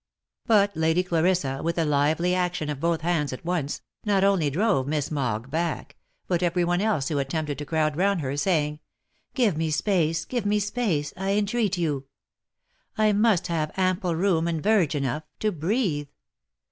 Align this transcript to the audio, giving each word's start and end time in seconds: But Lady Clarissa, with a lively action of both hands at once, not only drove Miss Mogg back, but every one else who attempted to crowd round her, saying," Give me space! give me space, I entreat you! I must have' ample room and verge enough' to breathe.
But 0.47 0.75
Lady 0.75 1.03
Clarissa, 1.03 1.61
with 1.63 1.77
a 1.77 1.85
lively 1.85 2.33
action 2.33 2.71
of 2.71 2.79
both 2.79 3.01
hands 3.01 3.31
at 3.31 3.45
once, 3.45 3.81
not 4.03 4.23
only 4.23 4.49
drove 4.49 4.87
Miss 4.87 5.11
Mogg 5.11 5.51
back, 5.51 5.95
but 6.27 6.41
every 6.41 6.63
one 6.65 6.81
else 6.81 7.09
who 7.09 7.19
attempted 7.19 7.59
to 7.59 7.65
crowd 7.67 7.95
round 7.95 8.21
her, 8.21 8.35
saying," 8.35 8.79
Give 9.35 9.55
me 9.55 9.69
space! 9.69 10.25
give 10.25 10.43
me 10.43 10.57
space, 10.59 11.13
I 11.15 11.33
entreat 11.33 11.77
you! 11.77 12.05
I 12.97 13.13
must 13.13 13.45
have' 13.45 13.69
ample 13.77 14.15
room 14.15 14.47
and 14.47 14.63
verge 14.63 14.95
enough' 14.95 15.27
to 15.41 15.51
breathe. 15.51 16.07